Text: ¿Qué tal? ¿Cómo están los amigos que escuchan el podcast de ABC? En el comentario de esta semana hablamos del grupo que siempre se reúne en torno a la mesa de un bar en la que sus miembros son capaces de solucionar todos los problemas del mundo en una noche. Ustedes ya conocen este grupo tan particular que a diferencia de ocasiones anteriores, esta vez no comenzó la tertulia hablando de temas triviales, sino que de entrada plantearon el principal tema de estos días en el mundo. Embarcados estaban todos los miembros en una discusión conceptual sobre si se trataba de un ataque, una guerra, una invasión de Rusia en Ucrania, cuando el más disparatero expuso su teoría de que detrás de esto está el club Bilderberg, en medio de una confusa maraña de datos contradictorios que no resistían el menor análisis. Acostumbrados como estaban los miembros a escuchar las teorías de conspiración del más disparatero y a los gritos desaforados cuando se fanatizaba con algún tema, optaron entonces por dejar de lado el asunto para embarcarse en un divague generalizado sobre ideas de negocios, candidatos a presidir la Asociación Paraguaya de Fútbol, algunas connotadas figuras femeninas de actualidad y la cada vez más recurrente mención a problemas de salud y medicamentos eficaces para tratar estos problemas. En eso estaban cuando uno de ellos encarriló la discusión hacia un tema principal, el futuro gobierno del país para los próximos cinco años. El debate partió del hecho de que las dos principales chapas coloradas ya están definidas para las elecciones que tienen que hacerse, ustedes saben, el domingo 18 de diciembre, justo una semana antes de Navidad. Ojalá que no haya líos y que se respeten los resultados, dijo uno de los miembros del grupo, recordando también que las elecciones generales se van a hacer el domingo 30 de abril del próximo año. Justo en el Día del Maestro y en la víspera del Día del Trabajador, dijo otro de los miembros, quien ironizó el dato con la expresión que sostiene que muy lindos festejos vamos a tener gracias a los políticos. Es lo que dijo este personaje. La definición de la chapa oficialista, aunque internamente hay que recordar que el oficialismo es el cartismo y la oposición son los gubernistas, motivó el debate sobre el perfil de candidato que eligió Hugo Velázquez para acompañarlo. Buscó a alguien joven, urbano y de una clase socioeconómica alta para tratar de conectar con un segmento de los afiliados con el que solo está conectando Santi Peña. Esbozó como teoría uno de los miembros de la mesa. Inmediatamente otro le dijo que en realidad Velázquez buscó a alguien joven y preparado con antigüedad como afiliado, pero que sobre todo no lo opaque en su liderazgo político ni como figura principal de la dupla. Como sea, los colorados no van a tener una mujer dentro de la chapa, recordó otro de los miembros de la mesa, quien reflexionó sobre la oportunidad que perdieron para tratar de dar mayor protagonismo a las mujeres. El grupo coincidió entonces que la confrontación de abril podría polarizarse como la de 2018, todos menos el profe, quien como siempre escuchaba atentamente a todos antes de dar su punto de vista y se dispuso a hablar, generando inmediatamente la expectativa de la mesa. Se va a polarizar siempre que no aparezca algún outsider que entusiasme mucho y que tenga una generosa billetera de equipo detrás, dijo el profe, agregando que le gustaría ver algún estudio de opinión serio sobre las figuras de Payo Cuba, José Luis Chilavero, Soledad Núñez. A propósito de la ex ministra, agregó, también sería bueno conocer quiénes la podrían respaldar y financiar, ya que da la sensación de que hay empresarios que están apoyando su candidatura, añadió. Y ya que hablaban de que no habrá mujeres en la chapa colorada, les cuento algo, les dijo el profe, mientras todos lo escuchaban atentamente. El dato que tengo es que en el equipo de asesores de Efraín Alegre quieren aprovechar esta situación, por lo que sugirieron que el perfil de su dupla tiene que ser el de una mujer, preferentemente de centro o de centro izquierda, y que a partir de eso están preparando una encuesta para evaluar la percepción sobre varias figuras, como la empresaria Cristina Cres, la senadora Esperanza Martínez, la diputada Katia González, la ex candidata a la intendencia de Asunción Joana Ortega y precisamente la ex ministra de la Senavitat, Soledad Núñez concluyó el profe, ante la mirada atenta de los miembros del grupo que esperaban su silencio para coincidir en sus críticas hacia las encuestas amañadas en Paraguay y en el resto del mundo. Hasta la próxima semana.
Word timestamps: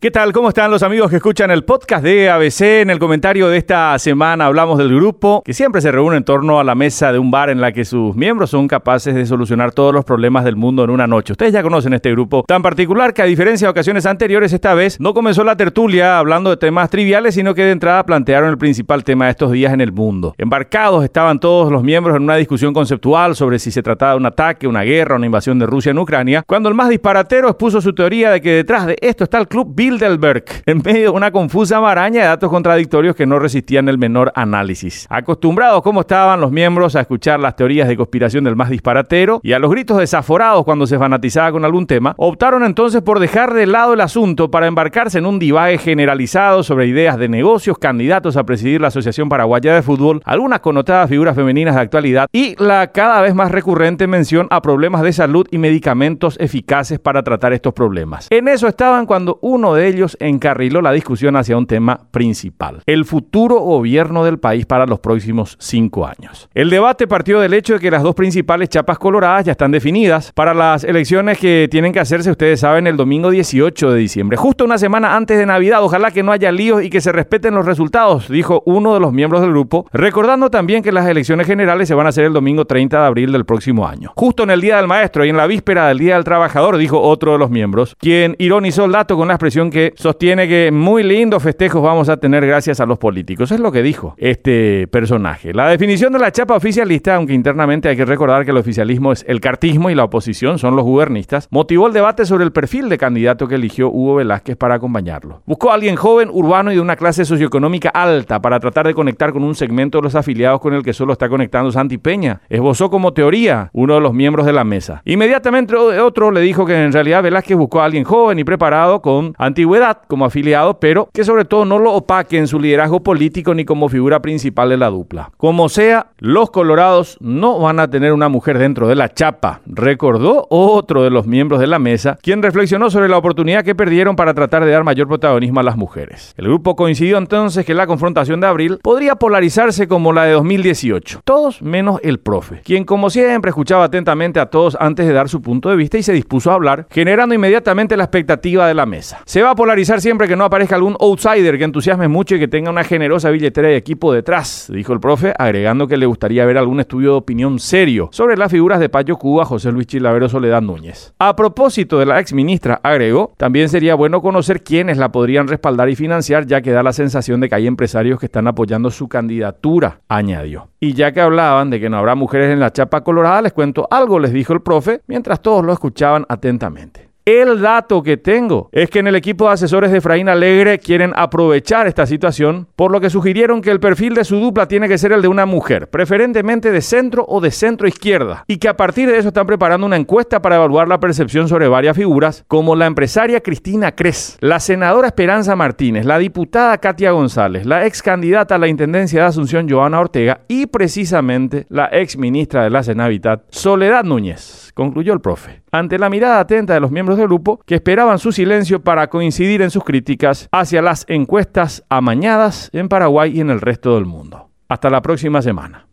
¿Qué 0.00 0.12
tal? 0.12 0.32
¿Cómo 0.32 0.50
están 0.50 0.70
los 0.70 0.84
amigos 0.84 1.10
que 1.10 1.16
escuchan 1.16 1.50
el 1.50 1.64
podcast 1.64 2.04
de 2.04 2.30
ABC? 2.30 2.60
En 2.82 2.90
el 2.90 3.00
comentario 3.00 3.48
de 3.48 3.58
esta 3.58 3.98
semana 3.98 4.46
hablamos 4.46 4.78
del 4.78 4.94
grupo 4.94 5.42
que 5.44 5.52
siempre 5.52 5.80
se 5.80 5.90
reúne 5.90 6.18
en 6.18 6.22
torno 6.22 6.60
a 6.60 6.62
la 6.62 6.76
mesa 6.76 7.10
de 7.10 7.18
un 7.18 7.32
bar 7.32 7.50
en 7.50 7.60
la 7.60 7.72
que 7.72 7.84
sus 7.84 8.14
miembros 8.14 8.50
son 8.50 8.68
capaces 8.68 9.12
de 9.12 9.26
solucionar 9.26 9.72
todos 9.72 9.92
los 9.92 10.04
problemas 10.04 10.44
del 10.44 10.54
mundo 10.54 10.84
en 10.84 10.90
una 10.90 11.08
noche. 11.08 11.32
Ustedes 11.32 11.52
ya 11.52 11.64
conocen 11.64 11.94
este 11.94 12.12
grupo 12.12 12.44
tan 12.46 12.62
particular 12.62 13.12
que 13.12 13.22
a 13.22 13.24
diferencia 13.24 13.66
de 13.66 13.70
ocasiones 13.70 14.06
anteriores, 14.06 14.52
esta 14.52 14.72
vez 14.72 15.00
no 15.00 15.14
comenzó 15.14 15.42
la 15.42 15.56
tertulia 15.56 16.20
hablando 16.20 16.50
de 16.50 16.58
temas 16.58 16.90
triviales, 16.90 17.34
sino 17.34 17.52
que 17.52 17.64
de 17.64 17.72
entrada 17.72 18.06
plantearon 18.06 18.50
el 18.50 18.56
principal 18.56 19.02
tema 19.02 19.24
de 19.24 19.32
estos 19.32 19.50
días 19.50 19.72
en 19.72 19.80
el 19.80 19.90
mundo. 19.90 20.32
Embarcados 20.38 21.02
estaban 21.02 21.40
todos 21.40 21.72
los 21.72 21.82
miembros 21.82 22.14
en 22.14 22.22
una 22.22 22.36
discusión 22.36 22.72
conceptual 22.72 23.34
sobre 23.34 23.58
si 23.58 23.72
se 23.72 23.82
trataba 23.82 24.12
de 24.12 24.18
un 24.18 24.26
ataque, 24.26 24.68
una 24.68 24.82
guerra, 24.82 25.16
una 25.16 25.26
invasión 25.26 25.58
de 25.58 25.66
Rusia 25.66 25.90
en 25.90 25.98
Ucrania, 25.98 26.44
cuando 26.46 26.68
el 26.68 26.76
más 26.76 26.88
disparatero 26.88 27.48
expuso 27.48 27.80
su 27.80 27.92
teoría 27.92 28.30
de 28.30 28.40
que 28.40 28.52
detrás 28.52 28.86
de 28.86 28.96
esto 29.00 29.24
está 29.24 29.38
el 29.38 29.48
club 29.48 29.74
Bilderberg, 29.88 30.44
en 30.66 30.82
medio 30.84 31.04
de 31.04 31.08
una 31.16 31.30
confusa 31.30 31.80
maraña 31.80 32.20
de 32.20 32.26
datos 32.28 32.50
contradictorios 32.50 33.16
que 33.16 33.24
no 33.24 33.38
resistían 33.38 33.88
el 33.88 33.96
menor 33.96 34.30
análisis. 34.34 35.06
Acostumbrados 35.08 35.82
como 35.82 36.02
estaban 36.02 36.42
los 36.42 36.52
miembros 36.52 36.94
a 36.94 37.00
escuchar 37.00 37.40
las 37.40 37.56
teorías 37.56 37.88
de 37.88 37.96
conspiración 37.96 38.44
del 38.44 38.54
más 38.54 38.68
disparatero 38.68 39.40
y 39.42 39.54
a 39.54 39.58
los 39.58 39.70
gritos 39.70 39.96
desaforados 39.96 40.64
cuando 40.64 40.86
se 40.86 40.98
fanatizaba 40.98 41.52
con 41.52 41.64
algún 41.64 41.86
tema, 41.86 42.14
optaron 42.18 42.64
entonces 42.64 43.00
por 43.00 43.18
dejar 43.18 43.54
de 43.54 43.66
lado 43.66 43.94
el 43.94 44.02
asunto 44.02 44.50
para 44.50 44.66
embarcarse 44.66 45.18
en 45.18 45.26
un 45.26 45.38
divague 45.38 45.78
generalizado 45.78 46.62
sobre 46.62 46.86
ideas 46.86 47.16
de 47.16 47.28
negocios, 47.30 47.78
candidatos 47.78 48.36
a 48.36 48.44
presidir 48.44 48.82
la 48.82 48.88
Asociación 48.88 49.30
Paraguaya 49.30 49.74
de 49.74 49.82
Fútbol, 49.82 50.20
algunas 50.26 50.60
connotadas 50.60 51.08
figuras 51.08 51.34
femeninas 51.34 51.76
de 51.76 51.80
actualidad 51.80 52.28
y 52.30 52.62
la 52.62 52.88
cada 52.92 53.22
vez 53.22 53.34
más 53.34 53.50
recurrente 53.50 54.06
mención 54.06 54.48
a 54.50 54.60
problemas 54.60 55.00
de 55.00 55.14
salud 55.14 55.46
y 55.50 55.56
medicamentos 55.56 56.36
eficaces 56.40 56.98
para 56.98 57.22
tratar 57.22 57.54
estos 57.54 57.72
problemas. 57.72 58.26
En 58.30 58.48
eso 58.48 58.68
estaban 58.68 59.06
cuando 59.06 59.38
uno 59.40 59.74
de 59.74 59.77
ellos 59.86 60.16
encarriló 60.18 60.82
la 60.82 60.92
discusión 60.92 61.36
hacia 61.36 61.56
un 61.56 61.66
tema 61.66 62.00
principal, 62.10 62.82
el 62.86 63.04
futuro 63.04 63.60
gobierno 63.60 64.24
del 64.24 64.38
país 64.38 64.66
para 64.66 64.86
los 64.86 65.00
próximos 65.00 65.56
cinco 65.60 66.06
años. 66.06 66.48
El 66.54 66.70
debate 66.70 67.06
partió 67.06 67.40
del 67.40 67.54
hecho 67.54 67.74
de 67.74 67.80
que 67.80 67.90
las 67.90 68.02
dos 68.02 68.14
principales 68.14 68.68
chapas 68.68 68.98
coloradas 68.98 69.44
ya 69.44 69.52
están 69.52 69.70
definidas 69.70 70.32
para 70.32 70.54
las 70.54 70.84
elecciones 70.84 71.38
que 71.38 71.68
tienen 71.70 71.92
que 71.92 72.00
hacerse, 72.00 72.30
ustedes 72.30 72.60
saben, 72.60 72.86
el 72.86 72.96
domingo 72.96 73.30
18 73.30 73.92
de 73.92 73.98
diciembre, 73.98 74.36
justo 74.36 74.64
una 74.64 74.78
semana 74.78 75.16
antes 75.16 75.38
de 75.38 75.46
Navidad. 75.46 75.82
Ojalá 75.82 76.10
que 76.10 76.22
no 76.22 76.32
haya 76.32 76.50
líos 76.50 76.82
y 76.82 76.90
que 76.90 77.00
se 77.00 77.12
respeten 77.12 77.54
los 77.54 77.66
resultados, 77.66 78.28
dijo 78.28 78.62
uno 78.66 78.94
de 78.94 79.00
los 79.00 79.12
miembros 79.12 79.42
del 79.42 79.50
grupo, 79.50 79.86
recordando 79.92 80.50
también 80.50 80.82
que 80.82 80.92
las 80.92 81.06
elecciones 81.06 81.46
generales 81.46 81.88
se 81.88 81.94
van 81.94 82.06
a 82.06 82.10
hacer 82.10 82.24
el 82.24 82.32
domingo 82.32 82.64
30 82.64 83.00
de 83.00 83.06
abril 83.06 83.32
del 83.32 83.44
próximo 83.44 83.86
año. 83.86 84.12
Justo 84.16 84.42
en 84.42 84.50
el 84.50 84.60
Día 84.60 84.76
del 84.76 84.86
Maestro 84.86 85.24
y 85.24 85.28
en 85.28 85.36
la 85.36 85.46
víspera 85.46 85.88
del 85.88 85.98
Día 85.98 86.14
del 86.14 86.24
Trabajador, 86.24 86.76
dijo 86.76 87.00
otro 87.00 87.32
de 87.32 87.38
los 87.38 87.50
miembros, 87.50 87.96
quien 87.98 88.36
ironizó 88.38 88.84
el 88.84 88.92
dato 88.92 89.16
con 89.16 89.28
la 89.28 89.34
expresión 89.34 89.67
que 89.70 89.92
sostiene 89.96 90.48
que 90.48 90.70
muy 90.70 91.02
lindos 91.02 91.42
festejos 91.42 91.82
vamos 91.82 92.08
a 92.08 92.16
tener 92.16 92.46
gracias 92.46 92.80
a 92.80 92.86
los 92.86 92.98
políticos. 92.98 93.50
Es 93.52 93.60
lo 93.60 93.72
que 93.72 93.82
dijo 93.82 94.14
este 94.18 94.86
personaje. 94.88 95.52
La 95.52 95.68
definición 95.68 96.12
de 96.12 96.18
la 96.18 96.32
chapa 96.32 96.56
oficialista, 96.56 97.14
aunque 97.14 97.34
internamente 97.34 97.88
hay 97.88 97.96
que 97.96 98.04
recordar 98.04 98.44
que 98.44 98.50
el 98.50 98.56
oficialismo 98.56 99.12
es 99.12 99.24
el 99.28 99.40
cartismo 99.40 99.90
y 99.90 99.94
la 99.94 100.04
oposición 100.04 100.58
son 100.58 100.76
los 100.76 100.84
gubernistas, 100.84 101.48
motivó 101.50 101.86
el 101.86 101.92
debate 101.92 102.26
sobre 102.26 102.44
el 102.44 102.52
perfil 102.52 102.88
de 102.88 102.98
candidato 102.98 103.48
que 103.48 103.56
eligió 103.56 103.88
Hugo 103.88 104.16
Velázquez 104.16 104.56
para 104.56 104.74
acompañarlo. 104.74 105.42
Buscó 105.46 105.70
a 105.70 105.74
alguien 105.74 105.96
joven, 105.96 106.28
urbano 106.32 106.72
y 106.72 106.76
de 106.76 106.80
una 106.80 106.96
clase 106.96 107.24
socioeconómica 107.24 107.90
alta 107.90 108.40
para 108.40 108.60
tratar 108.60 108.86
de 108.86 108.94
conectar 108.94 109.32
con 109.32 109.44
un 109.44 109.54
segmento 109.54 109.98
de 109.98 110.02
los 110.02 110.14
afiliados 110.14 110.60
con 110.60 110.74
el 110.74 110.82
que 110.82 110.92
solo 110.92 111.12
está 111.12 111.28
conectando 111.28 111.70
Santi 111.70 111.98
Peña. 111.98 112.40
Esbozó 112.48 112.90
como 112.90 113.12
teoría 113.12 113.70
uno 113.72 113.94
de 113.94 114.00
los 114.00 114.12
miembros 114.12 114.46
de 114.46 114.52
la 114.52 114.64
mesa. 114.64 115.02
Inmediatamente 115.04 115.76
otro 115.76 116.30
le 116.30 116.40
dijo 116.40 116.66
que 116.66 116.74
en 116.74 116.92
realidad 116.92 117.22
Velázquez 117.22 117.56
buscó 117.56 117.80
a 117.80 117.84
alguien 117.84 118.04
joven 118.04 118.38
y 118.38 118.44
preparado 118.44 119.00
con 119.02 119.34
antigüedad 119.58 120.02
como 120.06 120.24
afiliado, 120.24 120.78
pero 120.78 121.08
que 121.12 121.24
sobre 121.24 121.44
todo 121.44 121.64
no 121.64 121.80
lo 121.80 121.92
opaque 121.92 122.38
en 122.38 122.46
su 122.46 122.60
liderazgo 122.60 123.00
político 123.00 123.54
ni 123.54 123.64
como 123.64 123.88
figura 123.88 124.22
principal 124.22 124.68
de 124.68 124.76
la 124.76 124.88
dupla. 124.88 125.32
Como 125.36 125.68
sea, 125.68 126.12
los 126.18 126.50
colorados 126.50 127.18
no 127.20 127.58
van 127.58 127.80
a 127.80 127.90
tener 127.90 128.12
una 128.12 128.28
mujer 128.28 128.56
dentro 128.58 128.86
de 128.86 128.94
la 128.94 129.12
chapa, 129.12 129.60
recordó 129.66 130.46
otro 130.48 131.02
de 131.02 131.10
los 131.10 131.26
miembros 131.26 131.58
de 131.58 131.66
la 131.66 131.80
mesa, 131.80 132.18
quien 132.22 132.40
reflexionó 132.40 132.88
sobre 132.88 133.08
la 133.08 133.18
oportunidad 133.18 133.64
que 133.64 133.74
perdieron 133.74 134.14
para 134.14 134.32
tratar 134.32 134.64
de 134.64 134.70
dar 134.70 134.84
mayor 134.84 135.08
protagonismo 135.08 135.58
a 135.58 135.64
las 135.64 135.76
mujeres. 135.76 136.34
El 136.36 136.44
grupo 136.46 136.76
coincidió 136.76 137.18
entonces 137.18 137.66
que 137.66 137.74
la 137.74 137.88
confrontación 137.88 138.40
de 138.40 138.46
abril 138.46 138.78
podría 138.80 139.16
polarizarse 139.16 139.88
como 139.88 140.12
la 140.12 140.22
de 140.24 140.32
2018, 140.34 141.22
todos 141.24 141.62
menos 141.62 141.98
el 142.04 142.20
profe, 142.20 142.60
quien 142.64 142.84
como 142.84 143.10
siempre 143.10 143.48
escuchaba 143.48 143.84
atentamente 143.84 144.38
a 144.38 144.46
todos 144.46 144.76
antes 144.78 145.04
de 145.04 145.12
dar 145.12 145.28
su 145.28 145.42
punto 145.42 145.68
de 145.68 145.74
vista 145.74 145.98
y 145.98 146.04
se 146.04 146.12
dispuso 146.12 146.52
a 146.52 146.54
hablar, 146.54 146.86
generando 146.90 147.34
inmediatamente 147.34 147.96
la 147.96 148.04
expectativa 148.04 148.68
de 148.68 148.74
la 148.74 148.86
mesa. 148.86 149.20
Se 149.24 149.42
va 149.48 149.52
a 149.52 149.56
polarizar 149.56 150.02
siempre 150.02 150.28
que 150.28 150.36
no 150.36 150.44
aparezca 150.44 150.76
algún 150.76 150.94
outsider 151.00 151.56
que 151.56 151.64
entusiasme 151.64 152.06
mucho 152.06 152.34
y 152.34 152.38
que 152.38 152.48
tenga 152.48 152.70
una 152.70 152.84
generosa 152.84 153.30
billetera 153.30 153.68
de 153.68 153.76
equipo 153.76 154.12
detrás, 154.12 154.70
dijo 154.70 154.92
el 154.92 155.00
profe, 155.00 155.32
agregando 155.38 155.88
que 155.88 155.96
le 155.96 156.04
gustaría 156.04 156.44
ver 156.44 156.58
algún 156.58 156.80
estudio 156.80 157.12
de 157.12 157.16
opinión 157.16 157.58
serio 157.58 158.10
sobre 158.12 158.36
las 158.36 158.52
figuras 158.52 158.78
de 158.78 158.90
Payo 158.90 159.16
Cuba, 159.16 159.46
José 159.46 159.72
Luis 159.72 159.86
Chilavero, 159.86 160.28
Soledad 160.28 160.60
Núñez. 160.60 161.14
A 161.18 161.34
propósito 161.34 161.98
de 161.98 162.04
la 162.04 162.20
ex 162.20 162.34
ministra, 162.34 162.78
agregó, 162.82 163.32
también 163.38 163.70
sería 163.70 163.94
bueno 163.94 164.20
conocer 164.20 164.62
quiénes 164.62 164.98
la 164.98 165.10
podrían 165.12 165.48
respaldar 165.48 165.88
y 165.88 165.96
financiar, 165.96 166.44
ya 166.46 166.60
que 166.60 166.70
da 166.70 166.82
la 166.82 166.92
sensación 166.92 167.40
de 167.40 167.48
que 167.48 167.54
hay 167.54 167.66
empresarios 167.66 168.20
que 168.20 168.26
están 168.26 168.48
apoyando 168.48 168.90
su 168.90 169.08
candidatura, 169.08 170.02
añadió. 170.08 170.68
Y 170.78 170.92
ya 170.92 171.12
que 171.12 171.22
hablaban 171.22 171.70
de 171.70 171.80
que 171.80 171.88
no 171.88 171.96
habrá 171.96 172.14
mujeres 172.14 172.52
en 172.52 172.60
la 172.60 172.70
chapa 172.70 173.02
colorada, 173.02 173.40
les 173.40 173.54
cuento 173.54 173.88
algo, 173.90 174.18
les 174.18 174.34
dijo 174.34 174.52
el 174.52 174.60
profe, 174.60 175.00
mientras 175.06 175.40
todos 175.40 175.64
lo 175.64 175.72
escuchaban 175.72 176.26
atentamente. 176.28 177.07
El 177.28 177.60
dato 177.60 178.02
que 178.02 178.16
tengo 178.16 178.70
es 178.72 178.88
que 178.88 179.00
en 179.00 179.06
el 179.06 179.14
equipo 179.14 179.44
de 179.44 179.52
asesores 179.52 179.92
de 179.92 179.98
Efraín 179.98 180.30
Alegre 180.30 180.78
quieren 180.78 181.12
aprovechar 181.14 181.86
esta 181.86 182.06
situación, 182.06 182.68
por 182.74 182.90
lo 182.90 183.02
que 183.02 183.10
sugirieron 183.10 183.60
que 183.60 183.70
el 183.70 183.80
perfil 183.80 184.14
de 184.14 184.24
su 184.24 184.36
dupla 184.36 184.66
tiene 184.66 184.88
que 184.88 184.96
ser 184.96 185.12
el 185.12 185.20
de 185.20 185.28
una 185.28 185.44
mujer, 185.44 185.90
preferentemente 185.90 186.70
de 186.70 186.80
centro 186.80 187.26
o 187.28 187.42
de 187.42 187.50
centro 187.50 187.86
izquierda, 187.86 188.44
y 188.46 188.56
que 188.56 188.68
a 188.68 188.78
partir 188.78 189.10
de 189.10 189.18
eso 189.18 189.28
están 189.28 189.46
preparando 189.46 189.86
una 189.86 189.98
encuesta 189.98 190.40
para 190.40 190.56
evaluar 190.56 190.88
la 190.88 191.00
percepción 191.00 191.48
sobre 191.48 191.68
varias 191.68 191.98
figuras, 191.98 192.46
como 192.48 192.74
la 192.74 192.86
empresaria 192.86 193.42
Cristina 193.42 193.94
Cres, 193.94 194.38
la 194.40 194.58
senadora 194.58 195.08
Esperanza 195.08 195.54
Martínez, 195.54 196.06
la 196.06 196.16
diputada 196.16 196.78
Katia 196.78 197.10
González, 197.10 197.66
la 197.66 197.84
ex 197.84 198.02
candidata 198.02 198.54
a 198.54 198.58
la 198.58 198.68
intendencia 198.68 199.20
de 199.20 199.26
Asunción 199.26 199.68
Joana 199.68 200.00
Ortega 200.00 200.40
y 200.48 200.64
precisamente 200.64 201.66
la 201.68 201.90
ex 201.92 202.16
ministra 202.16 202.64
de 202.64 202.70
la 202.70 202.82
Senavitat, 202.82 203.42
Soledad 203.50 204.04
Núñez 204.04 204.68
concluyó 204.78 205.12
el 205.12 205.20
profe, 205.20 205.60
ante 205.70 205.98
la 205.98 206.10
mirada 206.10 206.40
atenta 206.40 206.74
de 206.74 206.80
los 206.80 206.90
miembros 206.90 207.18
del 207.18 207.28
grupo 207.28 207.60
que 207.66 207.76
esperaban 207.76 208.18
su 208.18 208.32
silencio 208.32 208.82
para 208.82 209.08
coincidir 209.08 209.62
en 209.62 209.70
sus 209.70 209.84
críticas 209.84 210.48
hacia 210.52 210.82
las 210.82 211.04
encuestas 211.08 211.84
amañadas 211.88 212.70
en 212.72 212.88
Paraguay 212.88 213.36
y 213.36 213.40
en 213.40 213.50
el 213.50 213.60
resto 213.60 213.94
del 213.94 214.06
mundo. 214.06 214.50
Hasta 214.68 214.90
la 214.90 215.02
próxima 215.02 215.40
semana. 215.42 215.86